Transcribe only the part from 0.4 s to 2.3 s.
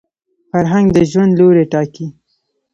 فرهنګ د ژوند لوري ټاکي